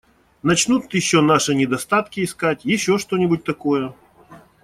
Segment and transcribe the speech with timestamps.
[0.41, 3.93] Начнут еще наши недостатки искать, еще что-нибудь такое.